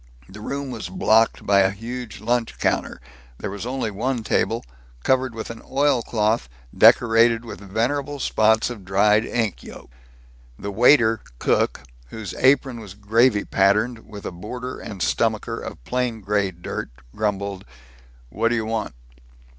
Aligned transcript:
The 0.27 0.41
room 0.41 0.71
was 0.71 0.89
blocked 0.89 1.45
by 1.45 1.59
a 1.59 1.69
huge 1.69 2.21
lunch 2.21 2.57
counter; 2.57 2.99
there 3.37 3.51
was 3.51 3.67
only 3.67 3.91
one 3.91 4.23
table, 4.23 4.65
covered 5.03 5.35
with 5.35 5.51
oil 5.63 6.01
cloth 6.01 6.49
decorated 6.75 7.45
with 7.45 7.59
venerable 7.59 8.17
spots 8.19 8.71
of 8.71 8.83
dried 8.83 9.27
egg 9.27 9.61
yolk. 9.61 9.91
The 10.57 10.71
waiter 10.71 11.21
cook, 11.37 11.81
whose 12.07 12.33
apron 12.39 12.79
was 12.79 12.95
gravy 12.95 13.45
patterned, 13.45 14.07
with 14.09 14.25
a 14.25 14.31
border 14.31 14.79
and 14.79 15.03
stomacher 15.03 15.59
of 15.59 15.83
plain 15.83 16.21
gray 16.21 16.49
dirt, 16.49 16.89
grumbled, 17.15 17.63
"Whadyuhwant?" 18.33 18.95